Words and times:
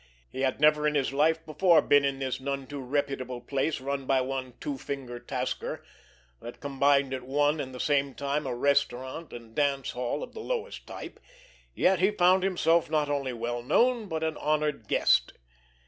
He 0.31 0.41
had 0.41 0.59
never 0.59 0.87
in 0.87 0.95
his 0.95 1.13
life 1.13 1.45
before 1.45 1.79
been 1.79 2.03
in 2.03 2.17
this 2.17 2.41
none 2.41 2.65
too 2.65 2.79
reputable 2.81 3.39
place 3.39 3.79
run 3.79 4.07
by 4.07 4.19
one 4.19 4.55
Two 4.59 4.75
finger 4.79 5.19
Tasker, 5.19 5.85
that 6.41 6.59
combined 6.59 7.13
at 7.13 7.21
one 7.21 7.59
and 7.59 7.71
the 7.71 7.79
same 7.79 8.15
time 8.15 8.47
a 8.47 8.55
restaurant 8.55 9.31
and 9.31 9.53
dance 9.53 9.91
hall 9.91 10.23
of 10.23 10.33
the 10.33 10.39
lowest 10.39 10.87
type, 10.87 11.19
yet 11.75 11.99
he 11.99 12.09
found 12.09 12.41
himself 12.41 12.89
not 12.89 13.09
only 13.11 13.31
well 13.31 13.61
known 13.61 14.07
but 14.09 14.23
an 14.23 14.37
honored 14.37 14.87
guest! 14.87 15.33